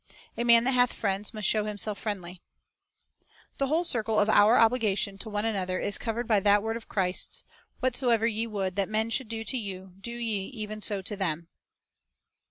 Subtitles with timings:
[0.39, 2.41] '""A man that hath friends must show himself friendly.
[3.21, 3.25] ''a
[3.59, 6.89] The whole circle of our obligation to one another is covered by that word of
[6.89, 7.43] Christ's,
[7.81, 11.49] "Whatsoever ye would that men should do to you, do ye even so to them."